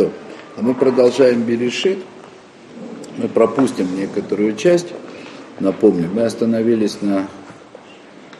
То, 0.00 0.10
а 0.56 0.62
мы 0.62 0.72
продолжаем 0.72 1.42
Берешит. 1.42 1.98
Мы 3.18 3.28
пропустим 3.28 3.94
некоторую 3.94 4.56
часть. 4.56 4.86
Напомню, 5.58 6.08
мы 6.10 6.22
остановились 6.22 7.02
на, 7.02 7.28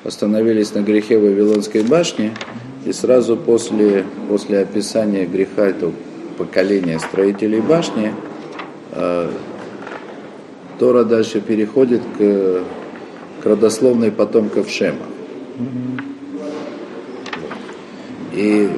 остановились 0.03 0.73
на 0.73 0.81
грехе 0.81 1.19
Вавилонской 1.19 1.83
башни. 1.83 2.33
И 2.87 2.93
сразу 2.95 3.37
после, 3.37 4.07
после 4.31 4.61
описания 4.61 5.27
греха 5.27 5.67
этого 5.67 5.93
поколения 6.39 6.99
строителей 6.99 7.61
башни, 7.61 8.15
э, 8.93 9.31
Тора 10.79 11.05
дальше 11.05 11.43
переходит 11.43 12.01
к, 12.17 12.65
к 13.43 13.47
родословной 13.47 14.11
потомков 14.11 14.71
Шема. 14.71 15.05
И 18.33 18.71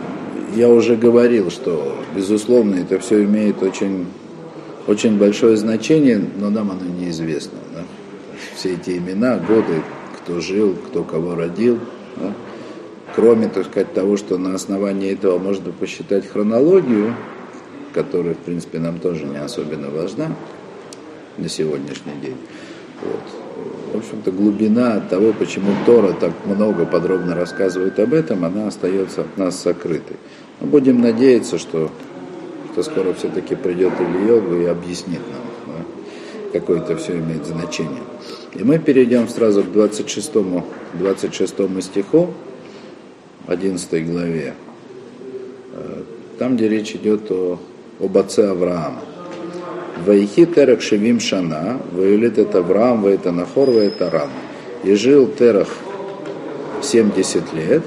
я 0.54 0.68
уже 0.68 0.96
говорил, 0.96 1.50
что, 1.50 1.96
безусловно, 2.14 2.76
это 2.76 2.98
все 2.98 3.24
имеет 3.24 3.62
очень, 3.62 4.06
очень 4.86 5.18
большое 5.18 5.56
значение, 5.56 6.22
но 6.38 6.50
нам 6.50 6.70
оно 6.70 6.84
неизвестно. 6.84 7.58
Да? 7.74 7.84
Все 8.54 8.74
эти 8.74 8.98
имена, 8.98 9.38
годы, 9.38 9.82
кто 10.18 10.40
жил, 10.40 10.74
кто 10.74 11.04
кого 11.04 11.34
родил. 11.34 11.78
Да? 12.16 12.32
Кроме, 13.14 13.48
так 13.48 13.66
сказать, 13.66 13.92
того, 13.92 14.16
что 14.16 14.38
на 14.38 14.54
основании 14.54 15.12
этого 15.12 15.38
можно 15.38 15.70
посчитать 15.72 16.26
хронологию, 16.26 17.14
которая, 17.92 18.34
в 18.34 18.38
принципе, 18.38 18.78
нам 18.78 18.98
тоже 18.98 19.24
не 19.24 19.36
особенно 19.36 19.90
важна 19.90 20.34
на 21.36 21.48
сегодняшний 21.48 22.14
день. 22.22 22.36
Вот. 23.02 23.41
В 23.92 23.98
общем-то, 23.98 24.32
глубина 24.32 25.00
того, 25.00 25.32
почему 25.32 25.72
Тора 25.84 26.14
так 26.14 26.32
много 26.46 26.86
подробно 26.86 27.34
рассказывает 27.34 27.98
об 27.98 28.14
этом, 28.14 28.44
она 28.44 28.68
остается 28.68 29.22
от 29.22 29.36
нас 29.36 29.60
сокрытой. 29.60 30.16
Но 30.60 30.66
будем 30.66 31.00
надеяться, 31.00 31.58
что, 31.58 31.90
что 32.72 32.82
скоро 32.82 33.12
все-таки 33.12 33.54
придет 33.54 33.92
Ильёгу 34.00 34.56
и 34.56 34.64
объяснит 34.64 35.20
нам, 35.30 35.76
да, 35.76 36.58
какое 36.58 36.80
это 36.80 36.96
все 36.96 37.18
имеет 37.18 37.44
значение. 37.44 38.02
И 38.54 38.64
мы 38.64 38.78
перейдем 38.78 39.28
сразу 39.28 39.62
к 39.62 39.72
26, 39.72 40.32
26 40.94 41.82
стиху, 41.82 42.32
11 43.46 44.10
главе, 44.10 44.54
э, 45.74 46.02
там, 46.38 46.56
где 46.56 46.68
речь 46.68 46.94
идет 46.94 47.30
о, 47.30 47.58
об 48.00 48.16
отце 48.16 48.50
Авраама. 48.50 49.02
Вайхи 50.06 50.46
Терах 50.46 50.80
Шевим 50.80 51.20
Шана, 51.20 51.80
Ваилит 51.92 52.38
это 52.38 52.58
Авраам, 52.58 53.06
это 53.06 53.30
Нахор, 53.32 53.70
это 53.70 54.10
Ран. 54.10 54.30
И 54.84 54.94
жил 54.94 55.28
Терах 55.28 55.68
70 56.82 57.52
лет, 57.52 57.82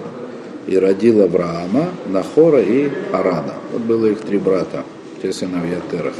и 0.67 0.77
родил 0.77 1.21
Авраама, 1.23 1.89
Нахора 2.07 2.61
и 2.61 2.89
Арана. 3.11 3.53
Вот 3.71 3.81
было 3.83 4.07
их 4.07 4.21
три 4.21 4.37
брата, 4.37 4.83
те 5.21 5.31
сыновья 5.31 5.79
Тераха. 5.91 6.15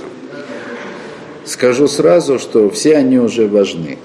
Скажу 1.46 1.88
сразу, 1.88 2.40
что 2.40 2.70
все 2.70 2.98
они 2.98 3.18
уже 3.20 3.48
важны. 3.48 3.98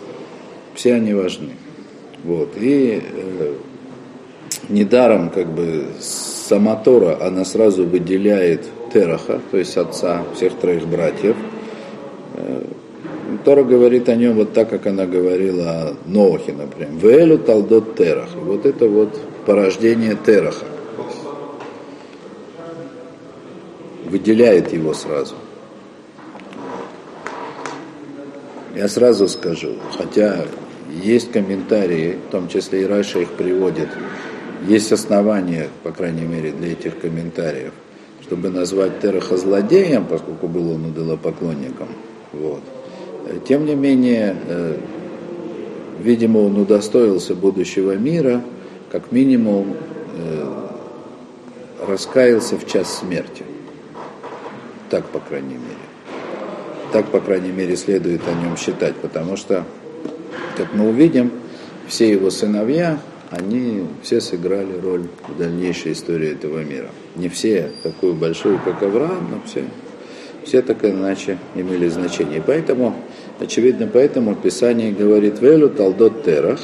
Все 0.75 0.95
они 0.95 1.15
важны. 1.15 1.53
Вот. 2.25 2.51
И 2.57 3.03
э, 3.03 3.55
недаром 4.69 5.31
как 5.31 5.49
бы 5.49 5.87
сама 6.01 6.77
Тора, 6.77 7.19
она 7.21 7.45
сразу 7.45 7.85
выделяет 7.85 8.65
Тераха, 8.93 9.41
то 9.51 9.57
есть 9.57 9.77
отца 9.77 10.25
всех 10.35 10.55
троих 10.55 10.87
братьев. 10.87 11.37
Тора 13.45 13.65
говорит 13.65 14.09
о 14.09 14.17
нем 14.17 14.35
вот 14.35 14.53
так, 14.53 14.69
как 14.69 14.87
она 14.87 15.07
говорила 15.07 15.71
о 15.71 15.95
Ноахе, 16.07 16.53
например. 16.53 16.93
Велю 17.01 17.39
талдот 17.39 17.97
Терах. 17.97 18.31
Вот 18.35 18.67
это 18.67 18.89
вот 18.89 19.19
порождение 19.47 20.17
Тераха. 20.27 20.67
Выделяет 24.05 24.73
его 24.73 24.93
сразу. 24.93 25.37
Я 28.75 28.89
сразу 28.89 29.29
скажу, 29.29 29.75
хотя 29.97 30.45
есть 31.03 31.33
комментарии, 31.33 32.19
в 32.29 32.31
том 32.31 32.49
числе 32.49 32.83
и 32.83 32.87
Раша 32.87 33.21
их 33.21 33.31
приводит, 33.31 33.89
есть 34.67 34.93
основания, 34.93 35.69
по 35.83 35.93
крайней 35.93 36.25
мере, 36.25 36.53
для 36.53 36.73
этих 36.73 36.99
комментариев, 37.01 37.73
чтобы 38.23 38.51
назвать 38.51 39.01
Тераха 39.01 39.37
злодеем, 39.37 40.07
поскольку 40.07 40.49
был 40.49 40.71
он 40.73 40.91
идолопоклонником. 40.91 41.89
Вот. 42.33 42.63
Тем 43.47 43.67
не 43.67 43.75
менее, 43.75 44.37
э, 44.47 44.77
видимо, 46.01 46.39
он 46.39 46.57
удостоился 46.59 47.35
будущего 47.35 47.97
мира, 47.97 48.43
как 48.91 49.13
минимум 49.13 49.77
э, 50.17 50.67
раскаялся 51.87 52.57
в 52.57 52.67
час 52.67 52.99
смерти. 52.99 53.45
Так, 54.91 55.07
по 55.07 55.21
крайней 55.21 55.55
мере. 55.55 55.91
Так, 56.93 57.07
по 57.07 57.21
крайней 57.21 57.53
мере, 57.53 57.77
следует 57.77 58.23
о 58.27 58.33
нем 58.33 58.57
считать, 58.57 58.97
потому 58.97 59.37
что, 59.37 59.65
как 60.57 60.75
мы 60.75 60.89
увидим, 60.89 61.31
все 61.87 62.11
его 62.11 62.31
сыновья, 62.31 62.99
они 63.31 63.85
все 64.03 64.21
сыграли 64.21 64.77
роль 64.83 65.05
в 65.29 65.39
дальнейшей 65.39 65.93
истории 65.93 66.33
этого 66.33 66.65
мира. 66.65 66.89
Не 67.15 67.29
все 67.29 67.71
такую 67.85 68.15
большую, 68.15 68.59
как 68.65 68.83
Авраам, 68.83 69.31
но 69.31 69.41
все, 69.47 69.65
все 70.45 70.63
так 70.63 70.85
или 70.85 70.93
иначе 70.93 71.39
имели 71.55 71.89
значение. 71.89 72.39
И 72.39 72.43
поэтому, 72.45 72.95
очевидно, 73.39 73.89
поэтому 73.93 74.35
Писание 74.35 74.93
говорит 74.93 75.41
«Велю 75.41 75.69
талдот 75.71 76.25
терах», 76.25 76.61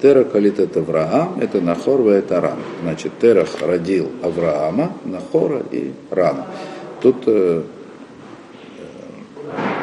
Терах 0.00 0.34
алит 0.34 0.58
это 0.58 0.80
Авраам, 0.80 1.38
это 1.40 1.60
Нахор, 1.60 2.08
это 2.08 2.40
Ран. 2.40 2.58
Значит, 2.82 3.12
Терах 3.20 3.60
родил 3.60 4.10
Авраама, 4.22 4.96
Нахора 5.04 5.62
и 5.70 5.92
Ран. 6.10 6.44
Тут 7.02 7.24
э, 7.26 7.62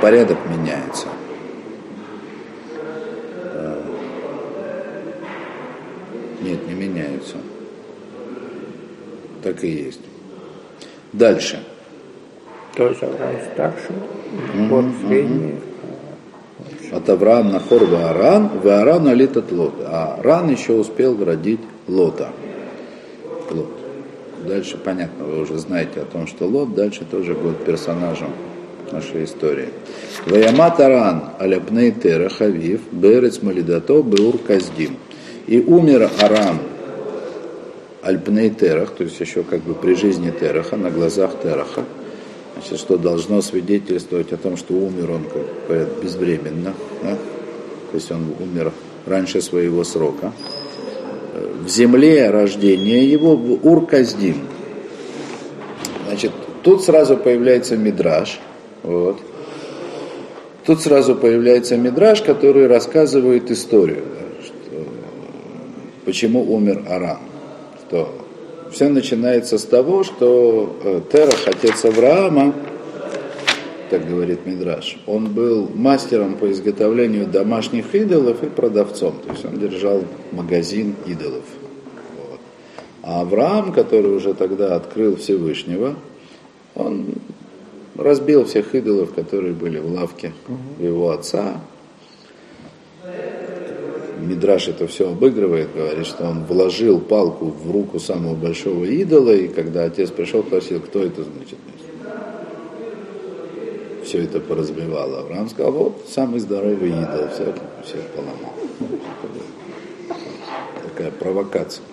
порядок 0.01 0.39
меняется. 0.49 1.07
Э, 3.53 3.81
нет, 6.41 6.67
не 6.67 6.73
меняется. 6.73 7.35
Так 9.43 9.63
и 9.63 9.67
есть. 9.67 10.01
Дальше. 11.13 11.63
То 12.77 12.89
есть 12.89 13.01
Авраам 13.01 13.35
старший, 13.53 13.95
Нахор 14.55 14.85
средний. 15.07 15.55
От 16.91 17.09
Авраам 17.09 17.51
Нахор 17.51 17.83
Вааран, 17.85 18.49
Вааран 18.63 19.07
алит 19.07 19.35
от 19.35 19.51
Лота. 19.51 19.87
А 19.87 20.19
Ран 20.21 20.51
еще 20.51 20.73
успел 20.73 21.17
родить 21.25 21.59
Лота. 21.87 22.29
Лот. 23.49 23.69
Дальше 24.45 24.77
понятно, 24.77 25.25
вы 25.25 25.41
уже 25.41 25.57
знаете 25.57 26.01
о 26.01 26.05
том, 26.05 26.27
что 26.27 26.45
Лот 26.45 26.75
дальше 26.75 27.03
тоже 27.03 27.33
будет 27.33 27.65
персонажем 27.65 28.29
нашей 28.91 29.23
истории. 29.23 29.69
Ваямат 30.27 30.79
Аран 30.79 31.23
аляпней 31.39 31.91
тера 31.91 32.29
хавив 32.29 32.81
берец 32.91 33.41
малидато 33.41 34.03
беур 34.03 34.37
каздим. 34.37 34.97
И 35.47 35.59
умер 35.59 36.11
Аран 36.21 36.59
альпней 38.03 38.51
терах, 38.51 38.91
то 38.91 39.03
есть 39.03 39.19
еще 39.19 39.41
как 39.41 39.61
бы 39.61 39.73
при 39.73 39.95
жизни 39.95 40.31
Тераха, 40.31 40.77
на 40.77 40.91
глазах 40.91 41.31
Тераха. 41.41 41.83
Значит, 42.57 42.79
что 42.79 42.97
должно 42.97 43.41
свидетельствовать 43.41 44.33
о 44.33 44.37
том, 44.37 44.57
что 44.57 44.73
умер 44.73 45.11
он, 45.11 45.23
как 45.25 45.43
говорят, 45.67 45.89
безвременно. 46.01 46.73
Да? 47.03 47.11
То 47.11 47.95
есть 47.95 48.11
он 48.11 48.33
умер 48.39 48.71
раньше 49.05 49.41
своего 49.41 49.83
срока. 49.83 50.33
В 51.63 51.69
земле 51.69 52.31
рождения 52.31 53.05
его 53.05 53.35
в 53.35 53.67
Урказдим. 53.67 54.41
Значит, 56.07 56.31
тут 56.63 56.83
сразу 56.83 57.15
появляется 57.15 57.77
мидраж. 57.77 58.39
Вот. 58.81 59.19
Тут 60.65 60.81
сразу 60.81 61.15
появляется 61.15 61.77
мидраж, 61.77 62.23
который 62.23 62.65
рассказывает 62.65 63.51
историю, 63.51 64.03
что, 64.43 64.83
почему 66.05 66.51
умер 66.51 66.85
Арам. 66.89 67.19
Что 67.87 68.26
все 68.71 68.89
начинается 68.89 69.57
с 69.57 69.63
того, 69.63 70.03
что 70.03 70.75
э, 70.83 71.01
Терах, 71.11 71.47
отец 71.47 71.85
Авраама, 71.85 72.53
так 73.89 74.07
говорит 74.07 74.45
Мидраш, 74.45 74.97
он 75.07 75.27
был 75.27 75.69
мастером 75.73 76.35
по 76.35 76.51
изготовлению 76.51 77.25
домашних 77.25 77.95
идолов 77.95 78.43
и 78.43 78.47
продавцом. 78.47 79.15
То 79.25 79.31
есть 79.31 79.45
он 79.45 79.59
держал 79.59 80.03
магазин 80.31 80.95
идолов. 81.05 81.45
Вот. 82.29 82.39
А 83.03 83.21
Авраам, 83.21 83.71
который 83.71 84.13
уже 84.13 84.33
тогда 84.33 84.75
открыл 84.75 85.15
Всевышнего, 85.15 85.95
он 86.75 87.07
разбил 87.95 88.45
всех 88.45 88.75
идолов, 88.75 89.13
которые 89.13 89.53
были 89.53 89.79
в 89.79 89.91
лавке 89.91 90.33
его 90.79 91.11
отца, 91.11 91.61
Мидраш 94.27 94.67
это 94.67 94.87
все 94.87 95.09
обыгрывает, 95.09 95.69
говорит, 95.73 96.05
что 96.05 96.25
он 96.25 96.43
вложил 96.43 96.99
палку 96.99 97.45
в 97.45 97.71
руку 97.71 97.99
самого 97.99 98.35
большого 98.35 98.83
идола, 98.83 99.31
и 99.31 99.47
когда 99.47 99.85
отец 99.85 100.11
пришел, 100.11 100.43
спросил, 100.43 100.81
кто 100.81 101.01
это 101.01 101.23
значит. 101.23 101.57
Все 104.03 104.23
это 104.23 104.39
поразбивало. 104.39 105.19
Авраам 105.19 105.49
сказал, 105.49 105.71
вот 105.71 106.05
самый 106.09 106.39
здоровый 106.39 106.89
идол, 106.89 107.29
все, 107.33 107.53
все 107.85 107.97
поломал. 108.15 108.53
Такая 110.83 111.11
провокация. 111.11 111.83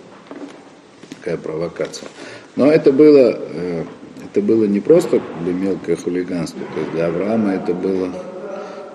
Такая 1.17 1.37
провокация. 1.37 2.09
Но 2.57 2.71
это 2.71 2.93
было, 2.93 3.39
э, 3.39 3.85
это 4.25 4.41
было 4.41 4.65
не 4.65 4.81
просто 4.81 5.21
мелкое 5.45 5.97
хулиганство, 5.97 6.61
то 6.75 6.81
есть 6.81 6.93
для 6.93 7.07
Авраама 7.07 7.55
это 7.55 7.75
было 7.75 8.11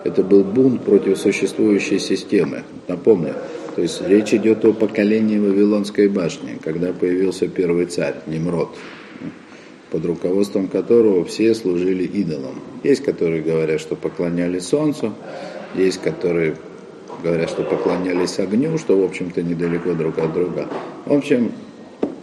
это 0.04 0.24
был 0.24 0.44
бунт 0.44 0.84
против 0.84 1.18
существующей 1.18 2.00
системы. 2.00 2.64
Напомню, 2.88 3.34
то 3.76 3.82
есть 3.82 4.02
речь 4.08 4.34
идет 4.34 4.66
о 4.66 4.74
поколении 4.74 5.38
Вавилонской 5.38 6.08
башни, 6.08 6.58
когда 6.64 6.94
появился 6.94 7.48
первый 7.48 7.86
царь, 7.86 8.16
Немрод, 8.28 8.70
под 9.92 10.06
руководством 10.06 10.68
которого 10.68 11.26
все 11.26 11.54
служили 11.54 12.04
идолам. 12.04 12.56
Есть, 12.84 13.04
которые 13.04 13.42
говорят, 13.42 13.82
что 13.82 13.96
поклонялись 13.96 14.68
солнцу, 14.68 15.14
есть, 15.76 16.02
которые 16.02 16.56
говорят, 17.24 17.50
что 17.50 17.64
поклонялись 17.64 18.40
огню, 18.40 18.78
что, 18.78 19.00
в 19.00 19.04
общем-то, 19.04 19.44
недалеко 19.44 19.94
друг 19.94 20.18
от 20.20 20.34
друга. 20.34 20.68
В 21.06 21.14
общем, 21.14 21.52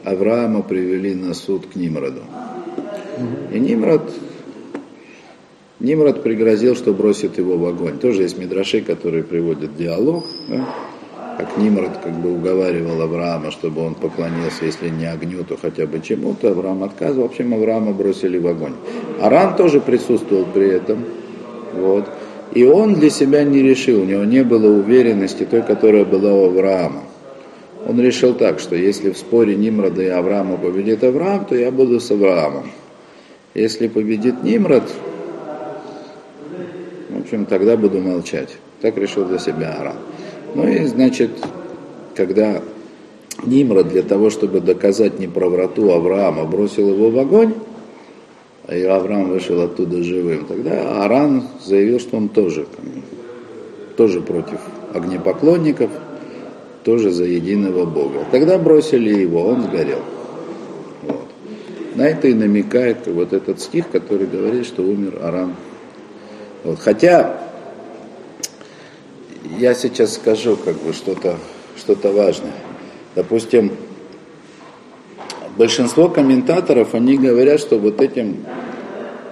Авраама 0.04 0.62
привели 0.62 1.14
на 1.14 1.34
суд 1.34 1.66
к 1.66 1.76
Нимроду. 1.76 2.22
И 3.52 3.58
Нимрод 3.58 4.12
Нимрод 5.86 6.24
пригрозил, 6.24 6.74
что 6.74 6.92
бросит 6.92 7.38
его 7.38 7.56
в 7.56 7.64
огонь. 7.64 7.98
Тоже 7.98 8.22
есть 8.22 8.36
мидраши, 8.36 8.80
которые 8.80 9.22
приводят 9.22 9.76
диалог. 9.76 10.26
Да? 10.48 10.68
Как 11.38 11.56
Нимрод 11.58 11.98
как 12.02 12.12
бы 12.14 12.34
уговаривал 12.34 13.00
Авраама, 13.02 13.52
чтобы 13.52 13.86
он 13.86 13.94
поклонился, 13.94 14.64
если 14.64 14.88
не 14.88 15.06
огню, 15.06 15.44
то 15.44 15.56
хотя 15.56 15.86
бы 15.86 16.00
чему-то. 16.00 16.50
Авраам 16.50 16.82
отказывал. 16.82 17.28
В 17.28 17.30
общем, 17.30 17.54
Авраама 17.54 17.92
бросили 17.92 18.36
в 18.36 18.48
огонь. 18.48 18.72
Аран 19.20 19.54
тоже 19.54 19.80
присутствовал 19.80 20.44
при 20.52 20.70
этом. 20.70 21.04
Вот. 21.72 22.06
И 22.52 22.64
он 22.64 22.94
для 22.94 23.10
себя 23.10 23.44
не 23.44 23.62
решил, 23.62 24.02
у 24.02 24.04
него 24.04 24.24
не 24.24 24.42
было 24.42 24.66
уверенности 24.66 25.44
той, 25.44 25.62
которая 25.62 26.04
была 26.04 26.32
у 26.32 26.46
Авраама. 26.46 27.04
Он 27.86 28.00
решил 28.00 28.34
так, 28.34 28.58
что 28.58 28.74
если 28.74 29.10
в 29.10 29.18
споре 29.18 29.54
Нимрода 29.54 30.02
и 30.02 30.08
Авраама 30.08 30.56
победит 30.56 31.04
Авраам, 31.04 31.44
то 31.44 31.54
я 31.54 31.70
буду 31.70 32.00
с 32.00 32.10
Авраамом. 32.10 32.72
Если 33.54 33.86
победит 33.86 34.42
Нимрод, 34.42 34.84
общем, 37.20 37.46
тогда 37.46 37.76
буду 37.76 38.00
молчать. 38.00 38.56
Так 38.80 38.96
решил 38.96 39.24
для 39.24 39.38
себя 39.38 39.76
Аран. 39.80 39.96
Ну 40.54 40.66
и, 40.66 40.84
значит, 40.86 41.30
когда 42.14 42.62
Нимра 43.44 43.82
для 43.82 44.02
того, 44.02 44.30
чтобы 44.30 44.60
доказать 44.60 45.18
неправоту 45.18 45.92
Авраама, 45.92 46.44
бросил 46.44 46.88
его 46.88 47.10
в 47.10 47.18
огонь, 47.18 47.54
и 48.68 48.82
Авраам 48.82 49.28
вышел 49.28 49.60
оттуда 49.60 50.02
живым, 50.02 50.46
тогда 50.46 51.04
Аран 51.04 51.44
заявил, 51.64 52.00
что 52.00 52.16
он 52.16 52.28
тоже, 52.28 52.66
тоже 53.96 54.20
против 54.20 54.58
огнепоклонников, 54.94 55.90
тоже 56.82 57.10
за 57.10 57.24
единого 57.24 57.84
Бога. 57.84 58.24
Тогда 58.30 58.58
бросили 58.58 59.20
его, 59.20 59.44
он 59.46 59.62
сгорел. 59.62 60.00
Вот. 61.02 61.26
На 61.94 62.02
это 62.08 62.28
и 62.28 62.34
намекает 62.34 63.06
вот 63.06 63.32
этот 63.32 63.60
стих, 63.60 63.90
который 63.90 64.26
говорит, 64.26 64.66
что 64.66 64.82
умер 64.82 65.18
Аран 65.22 65.54
вот, 66.66 66.80
хотя 66.80 67.38
я 69.56 69.72
сейчас 69.72 70.14
скажу 70.14 70.56
как 70.56 70.74
бы 70.82 70.92
что-то 70.92 71.36
что 71.76 71.94
важное. 72.12 72.54
Допустим, 73.14 73.70
большинство 75.56 76.08
комментаторов, 76.08 76.94
они 76.94 77.18
говорят, 77.18 77.60
что 77.60 77.78
вот 77.78 78.00
этим, 78.00 78.44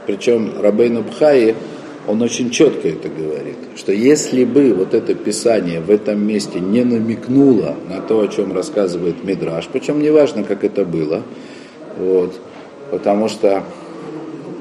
причем 0.06 0.60
Рабейну 0.60 1.02
Бхаи, 1.02 1.56
он 2.06 2.22
очень 2.22 2.50
четко 2.50 2.86
это 2.86 3.08
говорит, 3.08 3.56
что 3.75 3.90
если 3.90 4.44
бы 4.44 4.72
вот 4.72 4.94
это 4.94 5.16
писание 5.16 5.81
в 5.81 5.90
этом 5.90 6.25
месте 6.25 6.60
не 6.60 6.84
намекнуло 6.84 7.75
на 7.90 8.00
то, 8.00 8.20
о 8.20 8.28
чем 8.28 8.52
рассказывает 8.52 9.25
Мидраш, 9.25 9.69
причем 9.72 10.00
неважно, 10.00 10.44
как 10.44 10.62
это 10.62 10.84
было, 10.84 11.25
вот, 11.98 12.38
потому 12.92 13.28
что 13.28 13.64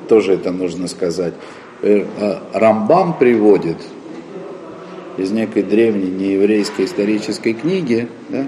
тоже 0.09 0.33
это 0.33 0.51
нужно 0.51 0.87
сказать, 0.87 1.35
Рамбам 2.53 3.17
приводит 3.17 3.77
из 5.17 5.31
некой 5.31 5.63
древней 5.63 6.09
нееврейской 6.09 6.85
исторической 6.85 7.53
книги, 7.53 8.07
да, 8.29 8.47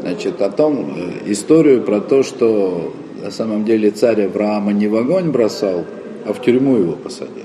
значит, 0.00 0.40
о 0.40 0.50
том, 0.50 0.94
э, 0.96 1.30
историю 1.32 1.82
про 1.82 2.00
то, 2.00 2.22
что 2.22 2.92
на 3.22 3.30
самом 3.30 3.64
деле 3.64 3.90
царь 3.90 4.26
Авраама 4.26 4.72
не 4.72 4.88
в 4.88 4.96
огонь 4.96 5.30
бросал, 5.30 5.84
а 6.24 6.32
в 6.32 6.40
тюрьму 6.40 6.76
его 6.76 6.92
посадил. 6.92 7.44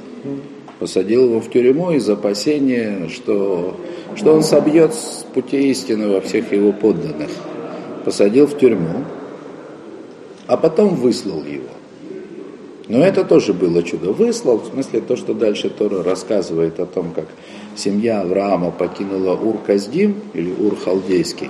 Посадил 0.80 1.26
его 1.26 1.40
в 1.40 1.50
тюрьму 1.50 1.92
из 1.92 2.10
опасения, 2.10 3.10
что, 3.10 3.78
что 4.16 4.34
он 4.34 4.44
собьет 4.44 4.94
с 4.94 5.26
пути 5.34 5.70
истины 5.72 6.10
во 6.10 6.22
всех 6.22 6.52
его 6.52 6.72
подданных. 6.72 7.30
Посадил 8.04 8.46
в 8.46 8.58
тюрьму, 8.58 9.04
а 10.48 10.58
потом 10.58 10.96
выслал 10.96 11.44
его. 11.44 11.70
Но 12.88 13.04
это 13.04 13.24
тоже 13.24 13.54
было 13.54 13.82
чудо. 13.82 14.12
Выслал, 14.12 14.60
в 14.60 14.68
смысле 14.68 15.02
то, 15.02 15.16
что 15.16 15.34
дальше 15.34 15.70
Тора 15.70 16.04
рассказывает 16.04 16.80
о 16.80 16.86
том, 16.86 17.12
как 17.16 17.26
семья 17.76 18.22
Авраама 18.22 18.72
покинула 18.72 19.34
Ур-Каздим 19.34 20.16
или 20.34 20.52
Ур-Халдейский. 20.52 21.50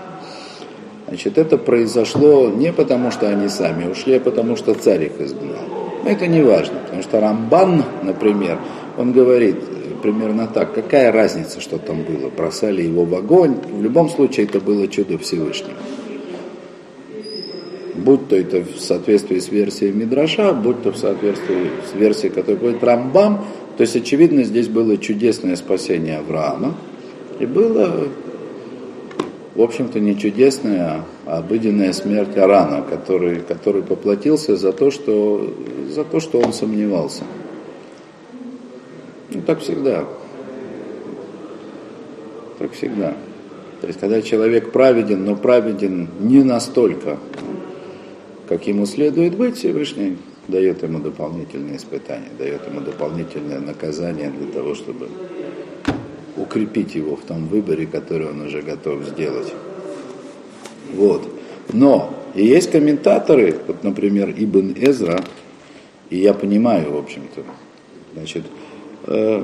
Значит, 1.07 1.37
это 1.37 1.57
произошло 1.57 2.49
не 2.49 2.71
потому, 2.71 3.11
что 3.11 3.27
они 3.27 3.49
сами 3.49 3.89
ушли, 3.91 4.15
а 4.15 4.19
потому, 4.19 4.55
что 4.55 4.73
царь 4.73 5.05
их 5.05 5.19
изгнал. 5.19 5.65
Но 6.03 6.09
это 6.09 6.25
не 6.27 6.41
важно, 6.41 6.79
потому 6.79 7.03
что 7.03 7.19
Рамбан, 7.19 7.83
например, 8.03 8.59
он 8.97 9.11
говорит 9.11 9.57
примерно 10.01 10.47
так, 10.47 10.73
какая 10.73 11.11
разница, 11.11 11.59
что 11.59 11.77
там 11.77 12.03
было, 12.03 12.29
бросали 12.29 12.81
его 12.81 13.05
в 13.05 13.13
огонь, 13.13 13.57
в 13.71 13.81
любом 13.81 14.09
случае 14.09 14.45
это 14.45 14.59
было 14.59 14.87
чудо 14.87 15.17
Всевышнего 15.17 15.73
будь 17.97 18.27
то 18.27 18.35
это 18.35 18.61
в 18.61 18.79
соответствии 18.79 19.39
с 19.39 19.49
версией 19.49 19.91
Мидраша, 19.91 20.53
будь 20.53 20.83
то 20.83 20.91
в 20.91 20.97
соответствии 20.97 21.71
с 21.91 21.95
версией, 21.95 22.31
которая 22.31 22.57
будет 22.57 22.83
Рамбам, 22.83 23.45
то 23.77 23.81
есть, 23.81 23.95
очевидно, 23.95 24.43
здесь 24.43 24.69
было 24.69 24.97
чудесное 24.97 25.55
спасение 25.55 26.19
Авраама, 26.19 26.75
и 27.39 27.45
было, 27.45 28.07
в 29.53 29.61
общем-то, 29.61 29.99
не 29.99 30.17
чудесная, 30.17 31.01
а 31.25 31.39
обыденная 31.39 31.91
смерть 31.91 32.37
Арана, 32.37 32.81
который, 32.81 33.41
который 33.41 33.83
поплатился 33.83 34.55
за 34.55 34.71
то, 34.71 34.91
что, 34.91 35.53
за 35.89 36.05
то, 36.05 36.21
что 36.21 36.39
он 36.39 36.53
сомневался. 36.53 37.23
Ну, 39.31 39.41
так 39.41 39.59
всегда. 39.59 40.05
Так 42.57 42.71
всегда. 42.71 43.15
То 43.81 43.87
есть, 43.87 43.99
когда 43.99 44.21
человек 44.21 44.71
праведен, 44.71 45.25
но 45.25 45.35
праведен 45.35 46.07
не 46.21 46.43
настолько, 46.43 47.17
как 48.47 48.67
ему 48.67 48.85
следует 48.85 49.35
быть, 49.35 49.57
Всевышний 49.57 50.17
дает 50.47 50.83
ему 50.83 50.99
дополнительные 50.99 51.77
испытания, 51.77 52.29
дает 52.37 52.61
ему 52.67 52.81
дополнительное 52.81 53.59
наказание 53.59 54.29
для 54.29 54.47
того, 54.47 54.75
чтобы 54.75 55.09
укрепить 56.37 56.95
его 56.95 57.15
в 57.15 57.21
том 57.21 57.47
выборе, 57.47 57.87
который 57.87 58.27
он 58.29 58.41
уже 58.41 58.61
готов 58.61 59.03
сделать. 59.05 59.53
Вот. 60.93 61.27
Но 61.73 62.13
и 62.35 62.45
есть 62.45 62.71
комментаторы, 62.71 63.55
вот, 63.67 63.83
например, 63.83 64.33
Ибн 64.37 64.73
Эзра, 64.75 65.23
и 66.09 66.17
я 66.17 66.33
понимаю, 66.33 66.91
в 66.91 66.97
общем-то, 66.97 67.41
значит, 68.13 68.43
э, 69.07 69.43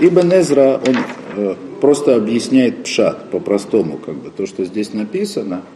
Ибн 0.00 0.32
Эзра, 0.32 0.80
он 0.84 0.96
э, 1.36 1.54
просто 1.80 2.16
объясняет 2.16 2.82
пшат 2.82 3.30
по-простому, 3.30 3.98
как 3.98 4.16
бы, 4.16 4.30
то, 4.30 4.46
что 4.46 4.64
здесь 4.64 4.92
написано– 4.92 5.62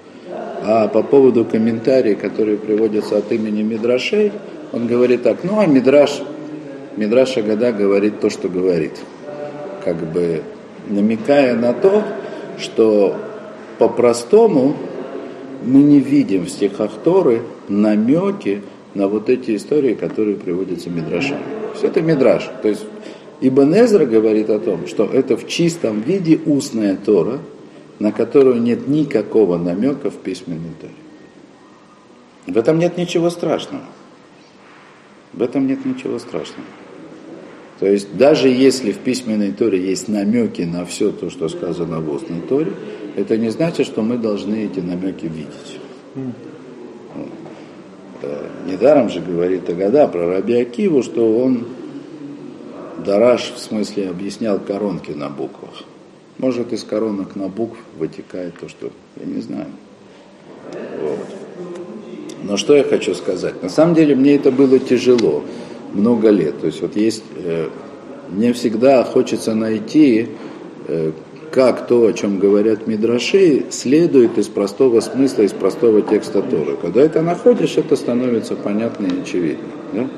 а 0.63 0.89
по 0.89 1.03
поводу 1.03 1.45
комментариев, 1.45 2.19
которые 2.19 2.59
приводятся 2.59 3.19
от 3.19 3.33
имени 3.33 3.63
Мидрашей, 3.63 4.33
он 4.73 4.87
говорит 4.87 5.23
так, 5.23 5.43
ну 5.43 5.59
а 5.59 5.67
Мидраш, 5.67 6.23
Мидраш 6.97 7.37
Агада 7.37 7.73
говорит 7.73 8.21
то, 8.21 8.31
что 8.31 8.49
говорит. 8.49 8.93
Как 9.85 9.97
бы 9.97 10.43
намекая 10.89 11.57
на 11.57 11.73
то, 11.73 12.03
что 12.59 13.17
по-простому 13.79 14.77
мы 15.65 15.81
не 15.81 16.01
видим 16.01 16.45
в 16.45 16.51
стихах 16.51 16.91
Торы 17.03 17.43
намеки 17.69 18.63
на 18.95 19.09
вот 19.09 19.29
эти 19.31 19.57
истории, 19.57 19.95
которые 19.95 20.37
приводятся 20.37 20.91
Мидрашем. 20.91 21.39
Все 21.75 21.87
это 21.87 22.03
Мидраш. 22.03 22.51
То 22.63 22.69
есть 22.69 22.85
Ибн 23.41 23.75
Эзра 23.75 24.05
говорит 24.05 24.51
о 24.51 24.59
том, 24.59 24.87
что 24.87 25.05
это 25.05 25.37
в 25.37 25.47
чистом 25.47 26.03
виде 26.03 26.39
устная 26.45 26.97
Тора– 26.97 27.39
на 28.01 28.13
которую 28.13 28.61
нет 28.61 28.89
никакого 28.89 29.59
намека 29.59 30.11
в 30.11 30.17
письменной 30.17 30.73
Торе. 30.81 30.95
В 32.47 32.57
этом 32.57 32.79
нет 32.79 32.97
ничего 32.97 33.31
страшного. 33.31 33.85
В 35.33 35.43
этом 35.43 35.67
нет 35.67 35.85
ничего 35.85 36.19
страшного. 36.19 36.67
То 37.79 37.87
есть 37.87 38.17
даже 38.17 38.49
если 38.49 38.93
в 38.93 38.99
письменной 38.99 39.53
Торе 39.53 39.81
есть 39.81 40.09
намеки 40.09 40.63
на 40.63 40.85
все 40.85 41.13
то, 41.13 41.31
что 41.31 41.49
сказано 41.49 42.01
в 42.01 42.11
устной 42.11 42.41
Торе, 42.41 42.73
это 43.17 43.37
не 43.37 43.51
значит, 43.51 43.87
что 43.87 44.03
мы 44.03 44.17
должны 44.17 44.65
эти 44.65 44.81
намеки 44.81 45.27
видеть. 45.27 45.79
Э, 48.23 48.49
недаром 48.67 49.09
же 49.09 49.21
говорит 49.21 49.69
Агада 49.69 50.09
про 50.09 50.27
Раби 50.27 50.55
Акиву, 50.55 51.03
что 51.03 51.39
он 51.39 51.67
Дараш 53.05 53.53
в 53.53 53.59
смысле 53.59 54.11
объяснял 54.11 54.59
коронки 54.59 55.13
на 55.13 55.29
буквах. 55.29 55.85
Может, 56.39 56.73
из 56.73 56.85
коронок 56.85 57.37
на 57.37 57.49
букв 57.49 57.79
вытекает 57.99 58.59
то, 58.59 58.69
что 58.69 58.91
я 59.17 59.27
не 59.27 59.41
знаю. 59.41 59.67
Вот. 61.03 61.19
Но 62.43 62.57
что 62.57 62.75
я 62.75 62.85
хочу 62.85 63.15
сказать? 63.15 63.63
На 63.63 63.69
самом 63.69 63.95
деле 63.95 64.15
мне 64.15 64.37
это 64.37 64.51
было 64.51 64.79
тяжело 64.79 65.45
много 65.93 66.31
лет. 66.31 66.61
То 66.61 66.67
есть 66.67 66.81
вот 66.81 66.97
есть, 66.97 67.23
э, 67.37 67.69
мне 68.31 68.53
всегда 68.53 69.05
хочется 69.05 69.55
найти, 69.55 70.29
э, 70.89 71.13
как 71.51 71.87
то, 71.87 72.07
о 72.07 72.13
чем 72.13 72.39
говорят 72.39 72.87
мидраши, 72.87 73.67
следует 73.71 74.39
из 74.39 74.47
простого 74.47 75.01
смысла, 75.01 75.43
из 75.43 75.53
простого 75.53 76.01
текста 76.01 76.43
Торы. 76.43 76.77
Когда 76.81 77.03
это 77.03 77.23
находишь, 77.23 77.77
это 77.77 77.97
становится 77.97 78.55
понятно 78.55 79.07
и 79.07 79.21
очевидно. 79.21 79.69
Да? 79.93 80.09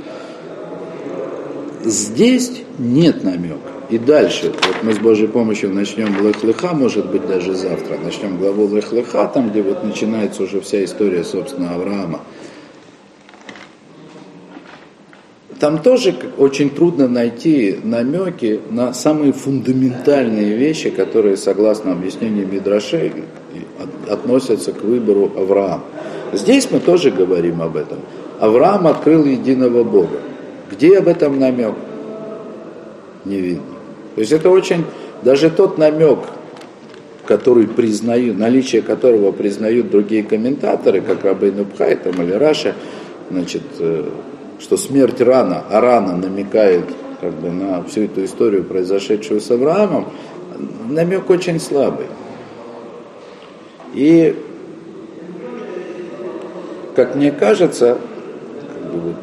Здесь 1.85 2.63
нет 2.79 3.25
намека. 3.25 3.72
И 3.93 3.99
дальше, 3.99 4.47
вот 4.47 4.77
мы 4.85 4.95
с 4.95 4.99
Божьей 4.99 5.27
помощью 5.27 5.69
начнем 5.69 6.19
Лех-Леха, 6.19 6.73
может 6.73 7.11
быть, 7.11 7.27
даже 7.27 7.55
завтра, 7.55 7.99
начнем 8.03 8.39
главу 8.39 8.75
Лех-Леха, 8.75 9.29
там, 9.29 9.51
где 9.51 9.61
вот 9.61 9.85
начинается 9.85 10.45
уже 10.45 10.63
вся 10.63 10.83
история, 10.83 11.23
собственно, 11.25 11.75
Авраама. 11.75 12.21
Там 15.61 15.83
тоже 15.83 16.15
очень 16.39 16.71
трудно 16.71 17.07
найти 17.07 17.81
намеки 17.85 18.63
на 18.71 18.95
самые 18.95 19.35
фундаментальные 19.35 20.57
вещи, 20.57 20.89
которые, 20.89 21.37
согласно 21.37 21.93
объяснению 21.93 22.49
Мидрашей, 22.51 23.13
относятся 24.09 24.73
к 24.73 24.81
выбору 24.81 25.33
Авраама. 25.37 25.85
Здесь 26.33 26.67
мы 26.71 26.81
тоже 26.81 27.11
говорим 27.11 27.61
об 27.61 27.77
этом. 27.77 27.99
Авраам 28.41 28.87
открыл 28.87 29.27
единого 29.27 29.85
Бога. 29.85 30.19
Где 30.71 30.97
об 30.97 31.09
этом 31.09 31.39
намек? 31.39 31.75
Не 33.27 33.37
видно. 33.37 33.72
То 34.15 34.21
есть 34.21 34.33
это 34.33 34.51
очень, 34.51 34.85
даже 35.23 35.51
тот 35.51 35.79
намек, 35.79 36.19
который 37.27 37.67
признают, 37.67 38.39
наличие 38.39 38.83
которого 38.83 39.33
признают 39.33 39.91
другие 39.91 40.23
комментаторы, 40.23 41.01
как 41.01 41.25
Рабейн 41.25 41.65
Пхай 41.65 41.97
там, 41.97 42.21
или 42.23 42.33
Раша, 42.33 42.75
значит, 43.31 43.63
э, 43.79 44.09
что 44.61 44.77
смерть 44.77 45.21
рана, 45.21 45.65
а 45.71 45.81
рана 45.81 46.17
намекает 46.17 46.85
как 47.21 47.33
бы, 47.35 47.51
на 47.51 47.83
всю 47.85 48.03
эту 48.03 48.25
историю, 48.25 48.65
произошедшую 48.65 49.41
с 49.41 49.51
Авраамом, 49.51 50.09
намек 50.89 51.31
очень 51.31 51.61
слабый. 51.61 52.07
И, 53.95 54.37
как 56.97 57.15
мне 57.15 57.31
кажется, 57.31 57.99
как 58.73 58.93
бы 58.93 59.01
вот, 59.01 59.17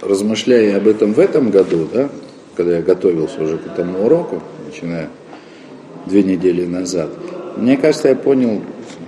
размышляя 0.00 0.76
об 0.76 0.86
этом 0.86 1.12
в 1.12 1.18
этом 1.18 1.50
году, 1.50 1.88
да, 1.92 2.08
когда 2.56 2.76
я 2.76 2.82
готовился 2.82 3.42
уже 3.42 3.58
к 3.58 3.66
этому 3.66 4.04
уроку, 4.04 4.40
начиная 4.66 5.08
две 6.06 6.22
недели 6.22 6.64
назад, 6.66 7.10
мне 7.56 7.76
кажется, 7.76 8.08
я 8.08 8.16
понял 8.16 8.62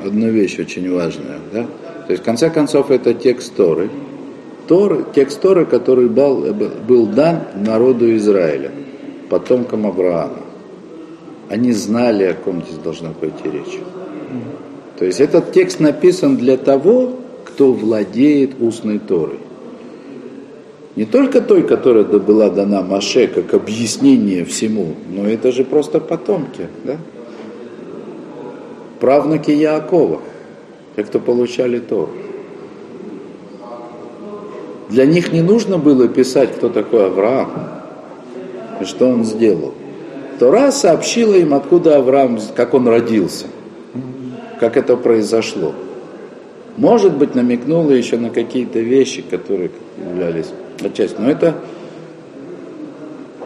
одну 0.04 0.28
вещь 0.28 0.58
очень 0.58 0.92
важную. 0.92 1.38
Да? 1.52 1.66
То 2.06 2.12
есть, 2.12 2.22
в 2.22 2.24
конце 2.24 2.50
концов, 2.50 2.90
это 2.90 3.14
текст 3.14 3.54
Торы. 3.54 3.90
Торы 4.66 5.04
текст 5.14 5.40
Торы, 5.40 5.66
который 5.66 6.08
был, 6.08 6.54
был 6.54 7.06
дан 7.06 7.40
народу 7.54 8.14
Израиля, 8.16 8.70
потомкам 9.28 9.86
Авраама. 9.86 10.40
Они 11.48 11.72
знали, 11.72 12.24
о 12.24 12.34
ком 12.34 12.62
здесь 12.62 12.78
должна 12.78 13.10
пойти 13.10 13.44
речь. 13.44 13.78
То 14.98 15.04
есть 15.04 15.20
этот 15.20 15.52
текст 15.52 15.80
написан 15.80 16.36
для 16.36 16.56
того, 16.56 17.18
кто 17.44 17.72
владеет 17.72 18.60
устной 18.60 18.98
Торой. 18.98 19.38
Не 20.96 21.06
только 21.06 21.40
той, 21.40 21.62
которая 21.62 22.04
была 22.04 22.50
дана 22.50 22.82
Маше 22.82 23.26
как 23.26 23.52
объяснение 23.52 24.44
всему, 24.44 24.94
но 25.10 25.26
это 25.26 25.50
же 25.50 25.64
просто 25.64 25.98
потомки, 25.98 26.68
да? 26.84 26.98
Правнуки 29.00 29.50
Яакова, 29.50 30.20
те, 30.94 31.02
кто 31.02 31.18
получали 31.18 31.80
Тору. 31.80 32.10
Для 34.88 35.04
них 35.04 35.32
не 35.32 35.42
нужно 35.42 35.78
было 35.78 36.06
писать, 36.06 36.54
кто 36.54 36.68
такой 36.68 37.06
Авраам 37.06 37.50
и 38.80 38.84
что 38.84 39.08
он 39.08 39.24
сделал. 39.24 39.74
Тора 40.38 40.70
сообщила 40.70 41.34
им, 41.34 41.54
откуда 41.54 41.96
Авраам, 41.96 42.38
как 42.54 42.72
он 42.72 42.86
родился, 42.86 43.46
как 44.60 44.76
это 44.76 44.96
произошло. 44.96 45.72
Может 46.76 47.16
быть, 47.16 47.34
намекнула 47.34 47.90
еще 47.90 48.16
на 48.16 48.30
какие-то 48.30 48.78
вещи, 48.78 49.22
которые 49.22 49.70
являлись 49.98 50.50
отчасти. 50.82 51.16
Но 51.18 51.30
это, 51.30 51.54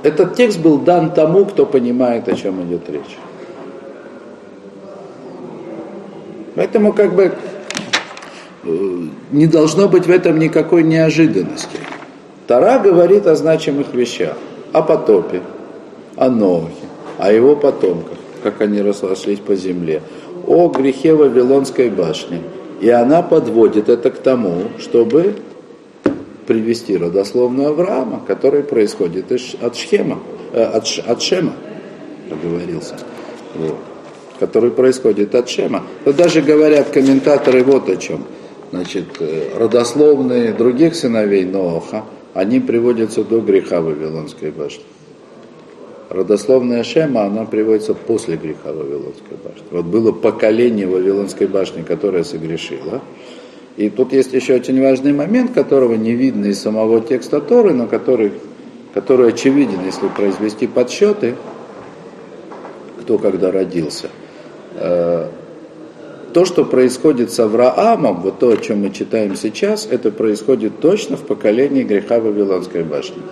этот 0.03 0.35
текст 0.35 0.61
был 0.61 0.79
дан 0.79 1.13
тому, 1.13 1.45
кто 1.45 1.67
понимает, 1.67 2.29
о 2.29 2.35
чем 2.35 2.63
идет 2.65 2.89
речь. 2.89 3.19
Поэтому 6.55 6.93
как 6.93 7.15
бы 7.15 7.33
э, 8.65 8.69
не 9.31 9.47
должно 9.47 9.89
быть 9.89 10.07
в 10.07 10.11
этом 10.11 10.39
никакой 10.39 10.83
неожиданности. 10.83 11.79
Тара 12.49 12.79
говорит 12.79 13.27
о 13.27 13.37
значимых 13.37 13.95
вещах, 13.95 14.37
о 14.73 14.83
потопе, 14.83 15.43
о 16.17 16.31
Нохе, 16.31 16.73
о 17.19 17.31
его 17.31 17.55
потомках, 17.55 18.19
как 18.43 18.61
они 18.61 18.81
разошлись 18.81 19.39
по 19.39 19.55
земле, 19.55 20.03
о 20.47 20.69
грехе 20.69 21.15
Вавилонской 21.15 21.91
башни. 21.91 22.43
И 22.81 22.89
она 22.89 23.23
подводит 23.23 23.89
это 23.89 24.11
к 24.11 24.19
тому, 24.19 24.63
чтобы 24.79 25.35
привести 26.49 26.97
родословную 26.97 27.69
Авраама, 27.69 28.23
который 28.27 28.63
происходит 28.63 29.31
от 29.61 29.77
Шхема, 29.77 30.19
э, 30.53 30.63
от, 30.65 30.89
от 31.07 31.23
Шема, 31.23 31.53
договорился, 32.31 32.97
вот, 33.55 33.77
который 34.41 34.71
происходит 34.71 35.35
от 35.35 35.49
Шема. 35.51 35.85
Но 36.07 36.13
даже 36.13 36.41
говорят 36.41 36.89
комментаторы 36.89 37.63
вот 37.63 37.91
о 37.91 37.97
чем. 37.99 38.25
Значит, 38.71 39.05
э, 39.21 39.59
родословные 39.59 40.55
других 40.55 40.97
сыновей 40.97 41.45
Ноаха, 41.45 42.05
они 42.33 42.61
приводятся 42.61 43.25
до 43.25 43.41
греха 43.41 43.83
Вавилонской 43.83 44.51
башни. 44.51 44.85
Родословная 46.09 46.83
Шема, 46.83 47.25
она 47.25 47.45
приводится 47.45 47.93
после 47.93 48.37
греха 48.37 48.73
Вавилонской 48.73 49.37
башни. 49.45 49.65
Вот 49.71 49.85
было 49.85 50.13
поколение 50.13 50.87
Вавилонской 50.87 51.47
башни, 51.47 51.83
которое 51.83 52.25
согрешило. 52.25 53.03
И 53.79 53.91
тут 53.91 54.13
есть 54.13 54.33
еще 54.33 54.57
очень 54.57 54.83
важный 54.83 55.13
момент, 55.13 55.53
которого 55.53 55.95
не 55.95 56.13
видно 56.13 56.47
из 56.47 56.61
самого 56.61 57.01
текста 57.01 57.41
Торы, 57.41 57.73
но 57.73 57.87
который, 57.87 58.33
который 58.93 59.29
очевиден, 59.29 59.85
если 59.87 60.09
произвести 60.09 60.67
подсчеты, 60.67 61.37
кто 63.01 63.19
когда 63.19 63.53
родился. 63.53 64.09
Э, 64.75 65.29
то, 66.35 66.45
что 66.45 66.65
происходит 66.65 67.31
с 67.31 67.39
Авраамом, 67.39 68.21
вот 68.21 68.41
то, 68.41 68.49
о 68.49 68.57
чем 68.57 68.81
мы 68.81 68.91
читаем 68.91 69.37
сейчас, 69.37 69.87
это 69.89 70.11
происходит 70.11 70.81
точно 70.81 71.17
в 71.17 71.23
поколении 71.23 71.85
греха 71.85 72.19
Вавилонской 72.19 72.83
башни. 72.83 73.23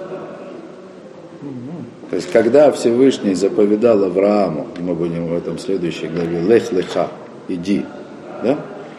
То 2.08 2.14
есть, 2.14 2.30
когда 2.30 2.70
Всевышний 2.70 3.34
заповедал 3.34 4.04
Аврааму, 4.04 4.68
мы 4.78 4.94
будем 4.94 5.26
в 5.26 5.36
этом 5.36 5.58
следующей 5.58 6.06
главе, 6.06 6.40
лех 6.40 6.70
леха, 6.70 7.08
иди, 7.48 7.84
да? 8.44 8.58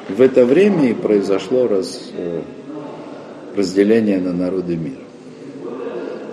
В 0.09 0.21
это 0.21 0.45
время 0.45 0.89
и 0.89 0.93
произошло 0.93 1.67
раз, 1.67 2.11
э, 2.15 2.41
разделение 3.55 4.19
на 4.19 4.33
народы 4.33 4.75
мира. 4.75 5.01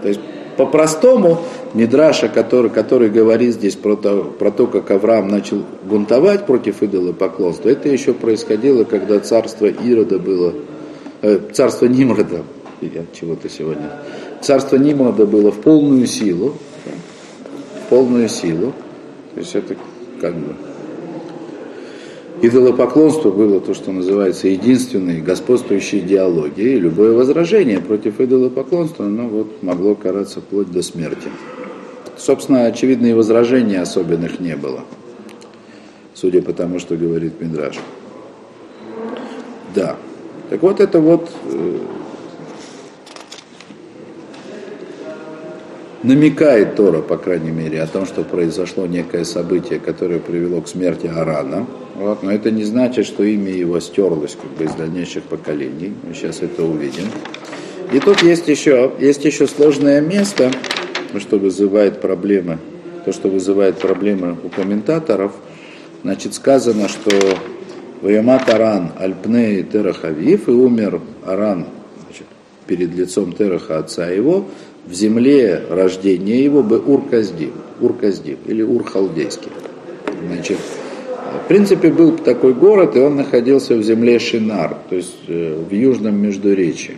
То 0.03 0.09
есть 0.09 0.21
по-простому 0.57 1.41
Мидраша, 1.73 2.29
который, 2.29 2.71
который 2.71 3.11
говорит 3.11 3.55
здесь 3.55 3.75
про 3.75 3.97
то, 3.97 4.25
про 4.25 4.51
то, 4.53 4.67
как 4.67 4.91
Авраам 4.91 5.29
начал 5.29 5.65
бунтовать 5.83 6.47
против 6.47 6.83
идолопоклонства, 6.83 7.69
это 7.69 7.89
еще 7.89 8.15
происходило, 8.15 8.85
когда 8.85 9.19
царство 9.19 9.67
Ирода 9.67 10.19
было, 10.19 10.55
э, 11.23 11.41
царство 11.53 11.87
Нимрода, 11.87 12.43
я 12.81 13.05
чего-то 13.13 13.49
сегодня, 13.49 13.91
царство 14.41 14.77
Нимрода 14.77 15.27
было 15.27 15.51
в 15.51 15.61
полную 15.61 16.07
силу, 16.07 16.55
в 17.87 17.89
полную 17.89 18.29
силу, 18.29 18.73
то 19.35 19.41
есть 19.41 19.55
это 19.57 19.75
как 20.21 20.35
бы 20.37 20.55
Идолопоклонство 22.43 23.31
было 23.31 23.61
то, 23.61 23.75
что 23.75 23.93
называется 23.93 24.49
единственной 24.49 25.21
господствующей 25.21 26.01
идеологией. 26.01 26.79
Любое 26.79 27.13
возражение 27.13 27.81
против 27.81 28.21
идолопоклонства 28.21 29.07
оно 29.07 29.29
вот 29.29 29.63
могло 29.63 29.95
караться 29.95 30.41
вплоть 30.41 30.71
до 30.71 30.83
смерти. 30.83 31.29
Собственно, 32.17 32.67
очевидные 32.67 33.15
возражения 33.15 33.81
особенных 33.81 34.41
не 34.41 34.57
было, 34.57 34.81
судя 36.13 36.43
по 36.43 36.53
тому, 36.53 36.79
что 36.79 36.97
говорит 36.97 37.41
Мидраш. 37.41 37.79
Да. 39.75 39.97
Так 40.51 40.63
вот 40.63 40.81
это 40.81 41.01
вот 41.01 41.31
э, 41.51 41.79
намекает 46.03 46.77
Тора, 46.77 47.01
по 47.01 47.17
крайней 47.17 47.51
мере, 47.51 47.83
о 47.83 47.87
том, 47.87 48.07
что 48.07 48.23
произошло 48.23 48.87
некое 48.87 49.25
событие, 49.25 49.81
которое 49.81 50.21
привело 50.21 50.61
к 50.61 50.69
смерти 50.69 51.07
Арана. 51.07 51.67
Вот, 51.95 52.23
но 52.23 52.33
это 52.33 52.51
не 52.51 52.65
значит, 52.65 53.07
что 53.07 53.23
имя 53.23 53.53
его 53.53 53.79
стерлось 53.79 54.37
как 54.41 54.51
бы, 54.53 54.65
из 54.65 54.75
дальнейших 54.75 55.25
поколений. 55.25 55.93
Мы 56.03 56.15
сейчас 56.15 56.43
это 56.43 56.65
увидим. 56.65 57.05
И 57.93 58.01
тут 58.01 58.23
есть 58.23 58.49
еще, 58.49 58.93
есть 58.99 59.25
еще 59.25 59.47
сложное 59.47 60.01
место, 60.01 60.51
что 61.19 61.39
вызывает 61.39 62.01
проблемы. 62.01 62.59
То, 63.05 63.13
что 63.13 63.29
вызывает 63.29 63.79
проблемы 63.79 64.37
у 64.43 64.49
комментаторов. 64.49 65.33
Значит, 66.03 66.35
сказано, 66.35 66.89
что 66.89 67.11
Ваямат 68.03 68.49
Аран 68.49 68.93
Альпней 68.99 69.63
Терахавив, 69.63 70.49
и 70.49 70.51
умер 70.51 71.01
Аран 71.25 71.67
значит, 72.05 72.27
перед 72.67 72.95
лицом 72.95 73.33
Тераха 73.33 73.79
отца 73.79 74.09
его, 74.09 74.47
в 74.87 74.93
земле 74.93 75.63
рождения 75.71 76.43
его 76.43 76.63
бы 76.63 76.79
Ур-Каздим, 76.79 77.53
Ур-Каздим 77.81 78.39
или 78.47 78.63
Ур-Халдейский. 78.63 79.53
Значит, 80.27 80.59
в 81.45 81.49
принципе, 81.49 81.91
был 81.91 82.17
такой 82.17 82.55
город, 82.55 82.97
и 82.97 83.01
он 83.01 83.17
находился 83.17 83.75
в 83.77 83.83
земле 83.83 84.19
Шинар, 84.19 84.77
то 84.89 84.97
есть 84.97 85.17
э, 85.29 85.57
в 85.69 85.73
южном 85.73 86.21
Междуречии. 86.23 86.97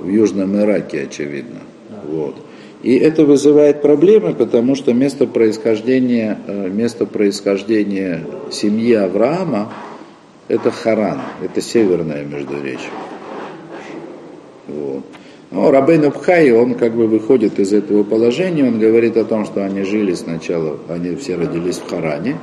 В 0.00 0.08
южном 0.08 0.56
Ираке, 0.56 1.02
очевидно. 1.02 1.60
Вот. 2.08 2.36
И 2.82 2.94
это 2.96 3.24
вызывает 3.24 3.82
проблемы, 3.82 4.34
потому 4.34 4.74
что 4.76 4.92
место 4.92 5.26
происхождения, 5.26 6.38
э, 6.46 6.68
место 6.68 7.06
происхождения 7.06 8.24
семьи 8.50 8.94
Авраама– 8.94 9.72
это 10.48 10.70
Харан, 10.70 11.20
это 11.42 11.60
северное 11.60 12.24
Междуречие. 12.24 12.92
Вот. 14.68 15.04
Но 15.50 15.70
Рабейн 15.70 16.04
Абхай, 16.04 16.50
он 16.50 16.74
как 16.74 16.94
бы 16.94 17.06
выходит 17.06 17.58
из 17.58 17.72
этого 17.72 18.02
положения, 18.02 18.64
он 18.64 18.78
говорит 18.78 19.16
о 19.16 19.24
том, 19.24 19.44
что 19.44 19.64
они 19.64 19.82
жили 19.82 20.14
сначала, 20.14 20.76
они 20.88 21.14
все 21.14 21.36
родились 21.36 21.78
в 21.78 21.88
Харане, 21.88 22.36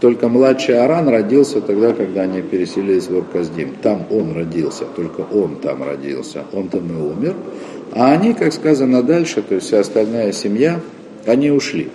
только 0.00 0.28
младший 0.28 0.78
Аран 0.78 1.08
родился 1.08 1.60
тогда, 1.60 1.92
когда 1.92 2.22
они 2.22 2.40
переселились 2.42 3.08
в 3.08 3.16
Урказдим. 3.16 3.74
Там 3.82 4.06
он 4.10 4.32
родился, 4.32 4.84
только 4.96 5.20
он 5.20 5.56
там 5.56 5.82
родился, 5.82 6.44
он 6.52 6.68
там 6.68 6.88
и 6.88 7.02
умер. 7.02 7.34
А 7.92 8.12
они, 8.12 8.34
как 8.34 8.52
сказано 8.52 9.02
дальше, 9.02 9.42
то 9.42 9.56
есть 9.56 9.66
вся 9.66 9.80
остальная 9.80 10.32
семья, 10.32 10.80
они 11.26 11.50
ушли. 11.50 11.88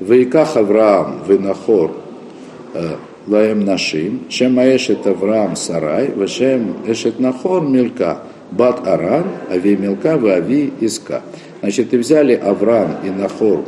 Вейках 0.00 0.56
Авраам, 0.56 1.22
Венахор, 1.28 1.92
э, 2.74 2.96
Лаем 3.28 3.64
Нашим, 3.64 4.22
Шем 4.28 4.58
Аэшет 4.58 5.06
Авраам 5.06 5.54
Сарай, 5.54 6.10
Вешем 6.16 6.78
Эшет 6.86 7.20
Нахор 7.20 7.62
Милька, 7.62 8.22
Бат 8.52 8.86
Аран, 8.86 9.24
Ави 9.50 9.76
Милка, 9.76 10.14
Ави 10.14 10.72
Иска. 10.80 11.22
Значит, 11.60 11.94
и 11.94 11.96
взяли 11.96 12.34
Авраам 12.34 12.96
и 13.04 13.10
Нахор, 13.10 13.64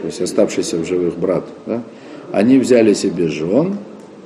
то 0.00 0.06
есть 0.06 0.20
оставшийся 0.20 0.78
в 0.78 0.84
живых 0.84 1.16
брат, 1.16 1.44
да? 1.66 1.82
они 2.32 2.58
взяли 2.58 2.92
себе 2.92 3.28
жен, 3.28 3.78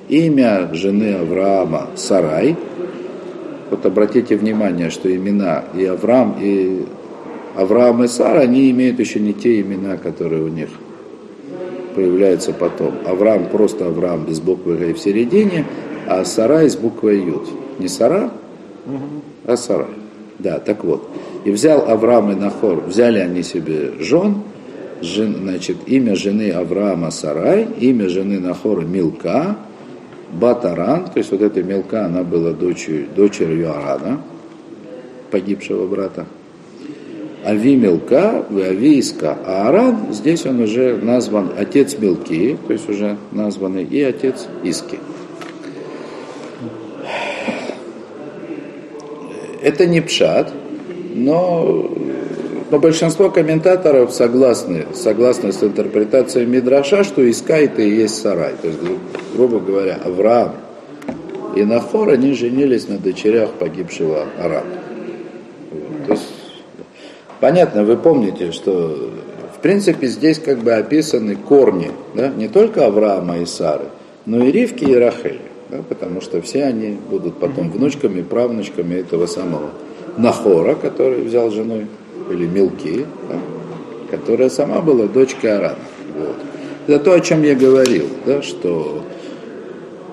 имя 0.08 0.70
жены 0.72 1.14
Авраама 1.14 1.88
Сарай, 1.94 2.56
вот 3.70 3.84
обратите 3.84 4.36
внимание, 4.36 4.90
что 4.90 5.14
имена 5.14 5.64
и 5.74 5.84
Авраам, 5.84 6.36
и 6.40 6.84
Авраам 7.56 8.04
и 8.04 8.08
Сара, 8.08 8.40
они 8.40 8.70
имеют 8.70 9.00
еще 9.00 9.18
не 9.18 9.32
те 9.32 9.60
имена, 9.60 9.96
которые 9.96 10.42
у 10.42 10.48
них 10.48 10.68
появляются 11.94 12.52
потом. 12.52 12.94
Авраам 13.06 13.46
просто 13.46 13.86
Авраам 13.86 14.24
без 14.24 14.40
буквы 14.40 14.76
Г 14.76 14.92
в 14.92 14.98
середине, 14.98 15.64
а 16.06 16.24
Сара 16.24 16.68
с 16.68 16.76
буквой 16.76 17.18
Ют. 17.18 17.48
Не 17.78 17.88
Сара, 17.88 18.30
а 19.44 19.56
Сара. 19.56 19.86
Да, 20.38 20.58
так 20.58 20.84
вот. 20.84 21.08
И 21.44 21.50
взял 21.50 21.88
Авраам 21.88 22.32
и 22.32 22.34
Нахор, 22.34 22.82
взяли 22.86 23.18
они 23.18 23.42
себе 23.42 23.92
жен, 24.00 24.42
жен, 25.00 25.36
значит, 25.36 25.76
имя 25.86 26.14
жены 26.14 26.50
Авраама 26.50 27.10
Сарай, 27.10 27.66
имя 27.80 28.08
жены 28.08 28.38
Нахора 28.38 28.82
Милка, 28.82 29.56
Батаран, 30.32 31.04
то 31.04 31.18
есть 31.18 31.30
вот 31.30 31.40
эта 31.40 31.62
мелка, 31.62 32.04
она 32.06 32.22
была 32.22 32.52
дочерью, 32.52 33.06
дочерью 33.14 33.70
Арана, 33.70 34.20
погибшего 35.30 35.86
брата. 35.86 36.26
Ави 37.44 37.76
мелка, 37.76 38.44
Ави 38.50 38.98
иска. 38.98 39.38
А 39.46 39.68
Аран, 39.68 40.12
здесь 40.12 40.44
он 40.46 40.60
уже 40.60 40.96
назван 40.96 41.52
отец 41.56 41.96
мелки, 41.96 42.56
то 42.66 42.72
есть 42.72 42.88
уже 42.88 43.16
названный, 43.30 43.84
и 43.84 44.02
отец 44.02 44.48
иски. 44.64 44.98
Это 49.66 49.84
не 49.84 50.00
пшат, 50.00 50.52
но 51.12 51.90
но 52.70 52.78
большинство 52.78 53.30
комментаторов 53.30 54.12
согласны, 54.12 54.86
согласны 54.94 55.52
с 55.52 55.60
интерпретацией 55.62 56.46
Мидраша, 56.46 57.02
что 57.02 57.22
Иска 57.28 57.56
это 57.56 57.82
и 57.82 57.90
есть 57.90 58.20
сарай. 58.20 58.54
То 58.60 58.68
есть, 58.68 58.78
грубо 59.34 59.58
говоря, 59.58 59.98
Авраам 60.04 60.54
и 61.56 61.64
Нахор, 61.64 62.10
они 62.10 62.32
женились 62.34 62.86
на 62.86 62.98
дочерях 62.98 63.52
погибшего 63.54 64.26
Арана. 64.38 64.78
То 66.06 66.12
есть, 66.12 66.28
понятно, 67.40 67.82
вы 67.82 67.96
помните, 67.96 68.52
что 68.52 69.10
в 69.56 69.60
принципе 69.62 70.06
здесь 70.06 70.38
как 70.38 70.58
бы 70.58 70.74
описаны 70.74 71.34
корни, 71.34 71.90
да, 72.14 72.28
не 72.28 72.46
только 72.46 72.86
Авраама 72.86 73.38
и 73.38 73.46
Сары, 73.46 73.86
но 74.26 74.44
и 74.44 74.52
Ривки 74.52 74.84
и 74.84 74.94
Рахели, 74.94 75.40
да, 75.70 75.82
потому 75.88 76.20
что 76.20 76.40
все 76.42 76.64
они 76.64 76.96
будут 77.10 77.38
потом 77.38 77.70
внучками, 77.70 78.22
правнучками 78.22 78.94
этого 78.94 79.26
самого 79.26 79.70
Нахора, 80.16 80.74
который 80.74 81.22
взял 81.22 81.50
женой 81.50 81.86
или 82.30 82.46
Милки, 82.46 83.06
да, 83.28 83.38
которая 84.10 84.48
сама 84.48 84.80
была 84.80 85.06
дочкой 85.06 85.56
Арана. 85.56 85.78
Вот. 86.16 86.36
Это 86.86 87.04
то, 87.04 87.12
о 87.14 87.20
чем 87.20 87.42
я 87.42 87.54
говорил, 87.54 88.06
да, 88.24 88.42
что, 88.42 89.02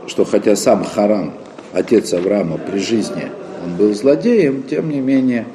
что 0.08 0.26
хотя 0.26 0.56
сам 0.56 0.84
Харан, 0.84 1.34
отец 1.72 2.13
Авраама 2.13 2.58
при 2.58 2.80
жизни, 2.80 3.32
он 3.63 3.78
был 3.78 3.94
злодеем, 3.94 4.63
тем 4.63 4.89
не 4.89 5.00
менее, 5.00 5.46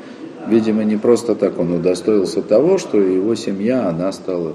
видимо, 0.46 0.84
не 0.84 0.96
просто 0.96 1.34
так 1.34 1.58
он 1.58 1.72
удостоился 1.72 2.40
того, 2.40 2.78
что 2.78 2.98
его 2.98 3.34
семья, 3.34 3.88
она 3.88 4.12
стала 4.12 4.54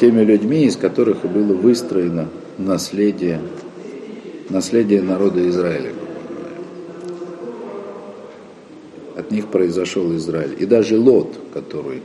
теми 0.00 0.22
людьми, 0.22 0.64
из 0.64 0.76
которых 0.76 1.22
было 1.22 1.52
выстроено 1.52 2.28
наследие, 2.60 3.40
наследие 4.50 5.02
народа 5.02 5.48
Израиля. 5.48 5.92
от 9.20 9.30
них 9.30 9.46
произошел 9.46 10.14
Израиль. 10.16 10.56
И 10.58 10.66
даже 10.66 10.98
Лот, 10.98 11.36
который 11.54 12.02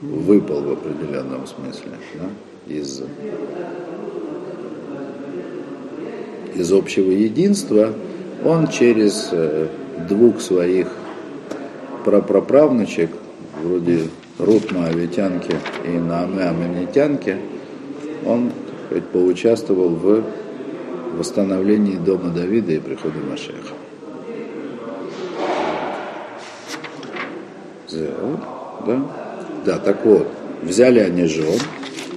выпал 0.00 0.62
в 0.62 0.72
определенном 0.72 1.46
смысле 1.46 1.92
да, 2.14 2.74
из, 2.74 3.02
из 6.54 6.72
общего 6.72 7.10
единства, 7.10 7.92
он 8.44 8.68
через 8.68 9.28
э, 9.32 9.68
двух 10.08 10.40
своих 10.40 10.88
прапраправнучек, 12.04 13.10
вроде 13.62 14.08
Рут 14.38 14.72
Моавитянки 14.72 15.54
и 15.84 15.90
Нааме 15.90 16.44
Аминитянки, 16.44 17.36
он 18.26 18.50
сказать, 18.92 19.08
поучаствовал 19.08 19.90
в 19.90 20.22
восстановлении 21.16 21.96
дома 21.96 22.30
Давида 22.30 22.72
и 22.72 22.78
прихода 22.78 23.18
Машеха. 23.30 23.74
Да? 28.86 29.00
да, 29.66 29.78
так 29.78 30.04
вот, 30.04 30.26
взяли 30.62 30.98
они 30.98 31.26
жен, 31.26 31.58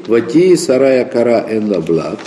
Вати 0.08 0.56
сарая 0.56 1.06
кара 1.06 1.46
эн 1.50 1.70
лаблат, 1.70 2.20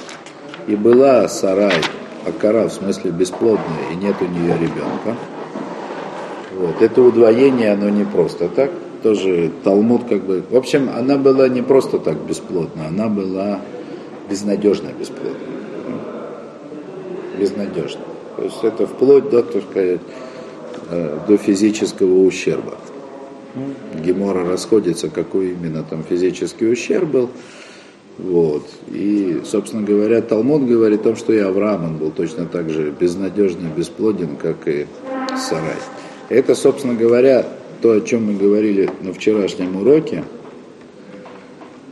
и 0.66 0.76
была 0.76 1.26
сарай, 1.28 1.80
а 2.26 2.32
кара 2.32 2.68
в 2.68 2.72
смысле 2.72 3.10
бесплодная, 3.10 3.92
и 3.92 3.96
нет 3.96 4.16
у 4.20 4.26
нее 4.26 4.54
ребенка. 4.54 5.16
Вот. 6.56 6.82
Это 6.82 7.02
удвоение, 7.02 7.72
оно 7.72 7.88
не 7.88 8.04
просто 8.04 8.48
так. 8.48 8.70
Тоже 9.02 9.50
Талмуд 9.62 10.08
как 10.08 10.24
бы... 10.24 10.42
В 10.50 10.56
общем, 10.56 10.90
она 10.94 11.16
была 11.16 11.48
не 11.48 11.62
просто 11.62 11.98
так 11.98 12.16
бесплодна, 12.18 12.88
она 12.88 13.08
была 13.08 13.60
безнадежно 14.28 14.90
бесплодна. 14.98 15.32
Безнадежно. 17.38 18.00
То 18.36 18.42
есть 18.44 18.62
это 18.62 18.86
вплоть 18.86 19.30
до, 19.30 19.42
так 19.42 19.62
сказать, 19.70 20.00
э, 20.90 21.18
до 21.26 21.36
физического 21.36 22.24
ущерба. 22.24 22.74
Гемора 24.04 24.44
расходится, 24.44 25.08
какой 25.08 25.50
именно 25.50 25.82
там 25.82 26.04
физический 26.08 26.70
ущерб 26.70 27.08
был. 27.08 27.30
Вот. 28.18 28.68
И, 28.88 29.42
собственно 29.44 29.82
говоря, 29.82 30.20
Талмуд 30.22 30.66
говорит 30.66 31.00
о 31.00 31.04
том, 31.04 31.16
что 31.16 31.32
и 31.32 31.38
Авраам 31.38 31.84
он 31.84 31.96
был 31.98 32.10
точно 32.10 32.46
так 32.46 32.68
же 32.68 32.90
безнадежно 32.90 33.68
бесплоден, 33.76 34.36
как 34.36 34.66
и 34.66 34.86
Сарай. 35.36 35.76
Это, 36.28 36.54
собственно 36.54 36.94
говоря, 36.94 37.46
то, 37.80 37.92
о 37.92 38.00
чем 38.00 38.26
мы 38.26 38.34
говорили 38.34 38.90
на 39.02 39.12
вчерашнем 39.12 39.76
уроке. 39.76 40.24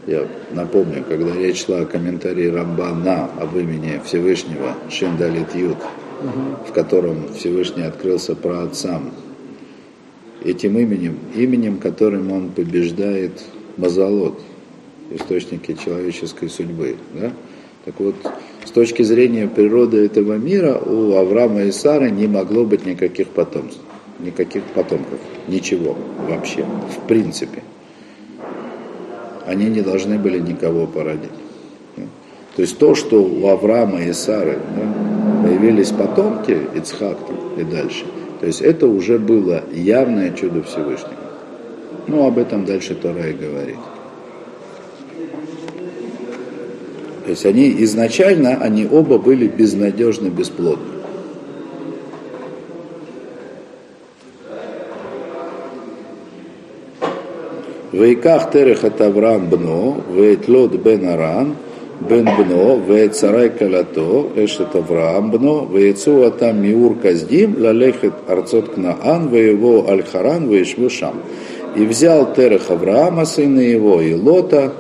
Я 0.07 0.29
напомню, 0.53 1.05
когда 1.09 1.35
речь 1.35 1.65
шла 1.65 1.81
о 1.81 1.85
комментарии 1.85 2.47
Рамбана 2.47 3.29
об 3.41 3.57
имени 3.57 4.01
Всевышнего 4.05 4.75
Шендалит 4.89 5.55
Ют, 5.55 5.79
угу. 6.23 6.69
в 6.69 6.73
котором 6.73 7.33
Всевышний 7.35 7.83
открылся 7.83 8.37
про 8.37 8.63
отцам 8.63 9.11
этим 10.45 10.79
именем, 10.79 11.19
именем, 11.35 11.79
которым 11.79 12.31
он 12.31 12.51
побеждает 12.51 13.43
Мазалот, 13.77 14.41
источники 15.11 15.75
человеческой 15.75 16.51
судьбы. 16.51 16.97
Да? 17.15 17.33
Так 17.85 17.99
вот, 17.99 18.15
с 18.65 18.71
точки 18.71 19.03
зрения 19.03 19.49
природы 19.49 20.05
этого 20.05 20.35
мира 20.35 20.79
у 20.79 21.17
Авраама 21.17 21.63
и 21.63 21.73
Сары 21.73 22.11
не 22.11 22.29
могло 22.29 22.65
быть 22.65 22.87
никаких 22.87 23.29
потомств, 23.29 23.81
никаких 24.21 24.63
потомков, 24.75 25.19
ничего 25.49 25.97
вообще, 26.29 26.65
в 26.65 27.07
принципе. 27.09 27.63
Они 29.47 29.67
не 29.67 29.81
должны 29.81 30.19
были 30.19 30.39
никого 30.39 30.87
породить. 30.87 31.31
То 32.57 32.63
есть 32.63 32.79
то, 32.79 32.95
что 32.95 33.23
у 33.23 33.49
Авраама 33.49 34.03
и 34.03 34.13
Сары 34.13 34.59
да, 34.75 35.47
появились 35.47 35.91
потомки, 35.91 36.59
Ицхак 36.75 37.19
и 37.59 37.63
дальше, 37.65 38.07
то 38.41 38.47
есть 38.47 38.63
это 38.63 38.87
уже 38.87 39.19
было 39.19 39.63
явное 39.73 40.33
чудо 40.33 40.63
Всевышнего. 40.63 41.13
Ну, 42.07 42.27
об 42.27 42.39
этом 42.39 42.65
дальше 42.65 42.95
Тора 42.95 43.29
и 43.29 43.35
говорит. 43.35 43.77
То 47.25 47.31
есть 47.31 47.45
они 47.45 47.83
изначально, 47.85 48.57
они 48.57 48.89
оба 48.91 49.19
были 49.19 49.49
безнадежно 49.49 50.29
бесплодны. 50.29 50.96
Вейках 57.97 58.51
терех 58.51 58.85
от 58.85 59.01
Авраам 59.01 59.49
бно, 59.49 59.97
вейтлот 60.15 60.73
бен 60.73 61.09
Аран, 61.09 61.55
бен 62.01 62.29
бно, 62.39 62.77
вейт 62.77 63.13
вейцарай 63.13 63.49
калато, 63.49 64.29
эшет 64.37 64.75
Авраам 64.75 65.31
бно, 65.31 65.65
вейцу 65.65 66.25
атам 66.25 66.63
миур 66.63 66.97
каздим, 67.03 67.57
лалехет 67.59 68.13
арцот 68.29 68.75
кнаан, 68.75 69.29
веево 69.29 69.89
аль-харан, 69.89 70.47
вейшву 70.47 70.91
шам. 70.91 71.23
И 71.75 71.87
взял 71.87 72.35
Терех 72.35 72.71
Авраама, 72.71 73.25
сына 73.25 73.61
его, 73.61 74.03
и 74.03 74.13
Лота, 74.13 74.75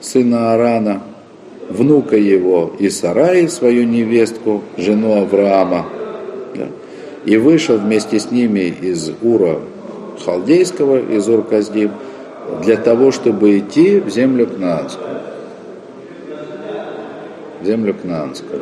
сына 0.00 0.54
Арана, 0.54 1.02
внука 1.68 2.16
его, 2.16 2.72
и 2.78 2.88
Сараи, 2.88 3.46
свою 3.48 3.84
невестку, 3.84 4.62
жену 4.78 5.20
Авраама. 5.20 5.84
Да. 6.54 6.68
И 7.26 7.36
вышел 7.36 7.76
вместе 7.76 8.18
с 8.18 8.30
ними 8.30 8.74
из 8.80 9.10
Ура 9.20 9.58
Халдейского, 10.24 10.98
из 11.14 11.28
Ур-Каздим, 11.28 11.90
для 12.62 12.76
того, 12.76 13.10
чтобы 13.10 13.58
идти 13.58 14.00
в 14.00 14.08
землю 14.10 14.46
Кнаанскую. 14.46 15.18
В 17.60 17.66
землю 17.66 17.94
Кнаанскую. 17.94 18.60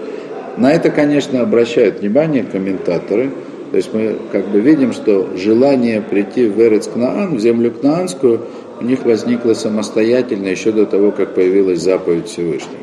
На 0.56 0.72
это, 0.72 0.90
конечно, 0.90 1.40
обращают 1.40 2.00
внимание 2.00 2.44
комментаторы. 2.44 3.30
То 3.70 3.76
есть 3.76 3.92
мы 3.94 4.18
как 4.30 4.48
бы 4.48 4.60
видим, 4.60 4.92
что 4.92 5.30
желание 5.36 6.02
прийти 6.02 6.46
в 6.46 6.60
Эрец 6.60 6.86
Кнаан, 6.88 7.36
в 7.36 7.40
землю 7.40 7.70
Кнаанскую, 7.70 8.40
у 8.80 8.84
них 8.84 9.04
возникло 9.04 9.54
самостоятельно 9.54 10.48
еще 10.48 10.72
до 10.72 10.84
того, 10.84 11.10
как 11.10 11.34
появилась 11.34 11.80
заповедь 11.80 12.26
Всевышнего. 12.26 12.76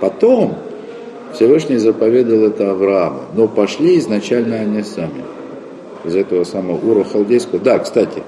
Потом 0.00 0.56
Всевышний 1.34 1.76
заповедал 1.76 2.44
это 2.44 2.70
Аврааму, 2.70 3.20
но 3.34 3.48
пошли 3.48 3.98
изначально 3.98 4.56
они 4.56 4.82
сами. 4.82 5.24
Из 6.04 6.16
этого 6.16 6.44
самого 6.44 6.76
Ура 6.76 7.04
Халдейского. 7.04 7.60
Да, 7.60 7.78
кстати, 7.78 8.22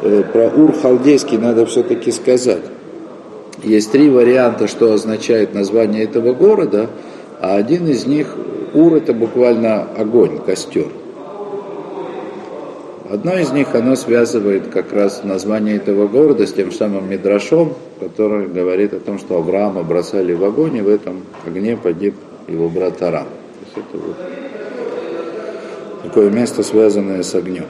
про 0.00 0.48
Ур 0.48 0.72
халдейский 0.72 1.38
надо 1.38 1.66
все-таки 1.66 2.10
сказать. 2.12 2.62
Есть 3.62 3.90
три 3.90 4.08
варианта, 4.08 4.68
что 4.68 4.92
означает 4.92 5.54
название 5.54 6.04
этого 6.04 6.32
города, 6.32 6.88
а 7.40 7.56
один 7.56 7.88
из 7.88 8.06
них, 8.06 8.36
Ур 8.74 8.94
это 8.94 9.12
буквально 9.12 9.82
огонь, 9.82 10.38
костер. 10.38 10.86
Одно 13.10 13.38
из 13.38 13.50
них, 13.52 13.74
оно 13.74 13.96
связывает 13.96 14.68
как 14.68 14.92
раз 14.92 15.24
название 15.24 15.76
этого 15.76 16.08
города 16.08 16.46
с 16.46 16.52
тем 16.52 16.70
самым 16.70 17.08
Мидрашом, 17.08 17.72
который 17.98 18.48
говорит 18.48 18.92
о 18.92 19.00
том, 19.00 19.18
что 19.18 19.38
Авраама 19.38 19.82
бросали 19.82 20.34
в 20.34 20.44
огонь, 20.44 20.76
и 20.76 20.82
в 20.82 20.88
этом 20.88 21.22
огне 21.46 21.76
погиб 21.76 22.14
его 22.46 22.68
брат 22.68 23.02
Арам. 23.02 23.24
То 23.24 23.80
есть 23.80 23.88
это 23.88 24.04
вот 24.06 24.16
такое 26.02 26.30
место, 26.30 26.62
связанное 26.62 27.22
с 27.22 27.34
огнем. 27.34 27.64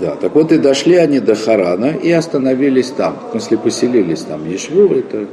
Да, 0.00 0.16
так 0.16 0.34
вот 0.34 0.52
и 0.52 0.58
дошли 0.58 0.96
они 0.96 1.20
до 1.20 1.34
Харана 1.34 1.94
и 2.02 2.10
остановились 2.10 2.90
там. 2.90 3.16
В 3.28 3.30
смысле, 3.32 3.58
поселились 3.58 4.22
там. 4.22 4.48
Ешву 4.48 4.86
это, 4.94 5.26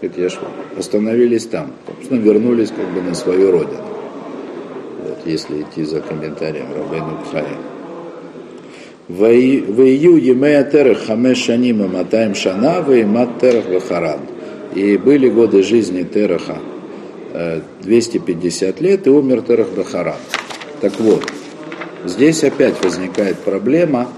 это 0.00 0.20
Ешву. 0.20 0.46
Остановились 0.78 1.46
там. 1.46 1.72
Собственно, 1.86 2.20
вернулись 2.20 2.70
как 2.70 2.86
бы 2.92 3.02
на 3.02 3.14
свою 3.14 3.50
родину. 3.50 3.82
Вот, 5.02 5.18
если 5.24 5.62
идти 5.62 5.82
за 5.82 6.00
комментарием 6.00 6.66
Рабейну 6.72 7.18
Пхая. 7.24 7.56
Ваю 9.08 10.16
емея 10.16 10.64
терех 10.64 11.06
хамеш 11.06 11.48
матаем 11.48 12.34
шана, 12.34 12.84
веймат 12.86 13.40
терех 13.40 13.66
вахаран. 13.68 14.20
И 14.74 14.96
были 14.96 15.28
годы 15.30 15.62
жизни 15.62 16.02
Тераха 16.02 16.58
250 17.82 18.80
лет, 18.80 19.06
и 19.06 19.10
умер 19.10 19.42
Терех 19.42 19.68
Бахаран. 19.70 20.16
Так 20.80 20.92
вот, 21.00 21.22
Здесь 22.06 22.44
опять 22.44 22.82
возникает 22.84 23.38
проблема. 23.38 24.08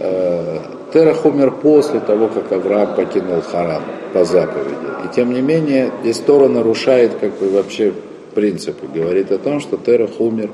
Э, 0.00 0.58
Терах 0.92 1.24
умер 1.24 1.52
после 1.62 2.00
того, 2.00 2.28
как 2.28 2.50
Авраам 2.52 2.94
покинул 2.94 3.40
Харан 3.42 3.82
по 4.12 4.24
заповеди. 4.24 4.76
И 5.04 5.14
тем 5.14 5.32
не 5.32 5.40
менее, 5.40 5.90
здесь 6.02 6.18
Тора 6.18 6.48
нарушает 6.48 7.12
как 7.20 7.38
бы 7.38 7.50
вообще 7.50 7.92
принципы. 8.34 8.86
Говорит 8.92 9.30
о 9.30 9.38
том, 9.38 9.60
что 9.60 9.76
Терах 9.76 10.20
умер. 10.20 10.50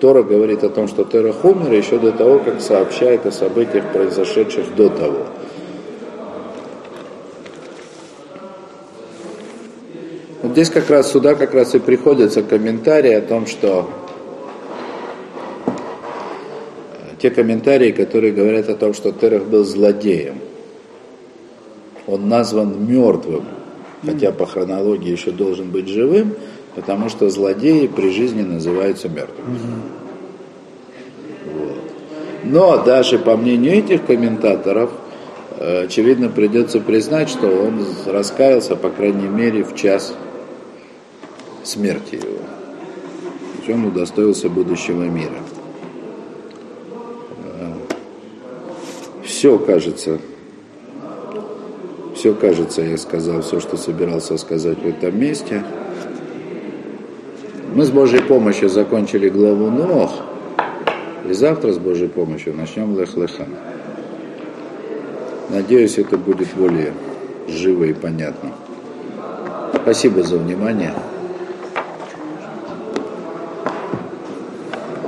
Тора 0.00 0.22
говорит 0.22 0.62
о 0.64 0.68
том, 0.68 0.86
что 0.86 1.04
Терах 1.04 1.44
умер 1.44 1.72
еще 1.72 1.98
до 1.98 2.12
того, 2.12 2.38
как 2.38 2.60
сообщает 2.60 3.26
о 3.26 3.32
событиях, 3.32 3.84
произошедших 3.92 4.74
до 4.76 4.88
того. 4.88 5.26
Вот 10.42 10.52
здесь 10.52 10.70
как 10.70 10.90
раз 10.90 11.10
сюда 11.10 11.34
как 11.34 11.54
раз 11.54 11.74
и 11.74 11.78
приходится 11.78 12.42
комментарий 12.42 13.16
о 13.16 13.22
том, 13.22 13.46
что 13.46 13.88
те 17.24 17.30
комментарии, 17.30 17.90
которые 17.90 18.34
говорят 18.34 18.68
о 18.68 18.74
том, 18.74 18.92
что 18.92 19.10
Терах 19.10 19.44
был 19.44 19.64
злодеем. 19.64 20.40
Он 22.06 22.28
назван 22.28 22.86
мертвым, 22.86 23.44
хотя 24.04 24.30
по 24.30 24.44
хронологии 24.44 25.10
еще 25.10 25.30
должен 25.30 25.70
быть 25.70 25.88
живым, 25.88 26.34
потому 26.74 27.08
что 27.08 27.30
злодеи 27.30 27.86
при 27.86 28.10
жизни 28.10 28.42
называются 28.42 29.08
мертвыми. 29.08 29.58
Вот. 31.46 31.78
Но 32.44 32.84
даже 32.84 33.18
по 33.18 33.38
мнению 33.38 33.78
этих 33.78 34.04
комментаторов, 34.04 34.90
э, 35.58 35.84
очевидно, 35.84 36.28
придется 36.28 36.78
признать, 36.78 37.30
что 37.30 37.46
он 37.46 37.86
раскаялся, 38.04 38.76
по 38.76 38.90
крайней 38.90 39.28
мере, 39.28 39.64
в 39.64 39.74
час 39.74 40.12
смерти 41.62 42.16
его. 42.16 42.36
То 42.36 43.58
есть 43.60 43.70
он 43.70 43.86
удостоился 43.86 44.50
будущего 44.50 45.04
мира. 45.04 45.38
Все 49.44 49.58
кажется, 49.58 50.18
все 52.14 52.32
кажется, 52.32 52.80
я 52.80 52.96
сказал 52.96 53.42
все, 53.42 53.60
что 53.60 53.76
собирался 53.76 54.38
сказать 54.38 54.78
в 54.78 54.88
этом 54.88 55.20
месте. 55.20 55.62
Мы 57.74 57.84
с 57.84 57.90
Божьей 57.90 58.22
помощью 58.22 58.70
закончили 58.70 59.28
главу 59.28 59.68
Нох, 59.68 60.12
и 61.28 61.34
завтра 61.34 61.74
с 61.74 61.78
Божьей 61.78 62.08
помощью 62.08 62.54
начнем 62.54 62.98
Лех-Леха. 62.98 63.46
Надеюсь, 65.50 65.98
это 65.98 66.16
будет 66.16 66.48
более 66.56 66.94
живо 67.46 67.84
и 67.84 67.92
понятно. 67.92 68.50
Спасибо 69.74 70.22
за 70.22 70.38
внимание. 70.38 70.94